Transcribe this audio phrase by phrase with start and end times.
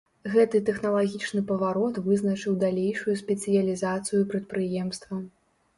[0.35, 5.25] Гэты тэхналагічны паварот вызначыў далейшую спецыялізацыю прадпрыемства.